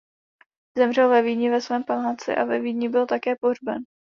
Zemřel 0.77 1.09
ve 1.09 1.21
Vídni 1.21 1.49
ve 1.49 1.61
svém 1.61 1.83
paláci 1.83 2.35
a 2.35 2.43
ve 2.45 2.59
Vídni 2.59 2.89
byl 2.89 3.05
také 3.07 3.35
pohřben. 3.35 3.83